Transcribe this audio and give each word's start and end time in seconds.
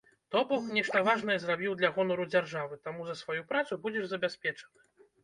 То 0.35 0.39
бок 0.51 0.69
нешта 0.77 1.01
важкае 1.07 1.35
зрабіў 1.43 1.75
для 1.81 1.91
гонару 1.97 2.25
дзяржавы, 2.31 2.79
таму 2.87 3.05
за 3.11 3.15
сваю 3.21 3.45
працу 3.53 3.79
будзеш 3.85 4.09
забяспечаны. 4.15 4.81